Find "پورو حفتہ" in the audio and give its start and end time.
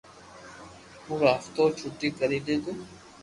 1.03-1.63